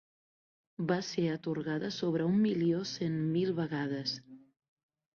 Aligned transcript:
Va 0.91 0.97
ser 1.07 1.25
atorgada 1.33 1.93
sobre 1.99 2.27
un 2.31 2.41
milió 2.49 2.83
cent 2.95 3.23
mil 3.39 3.57
vegades. 3.65 4.21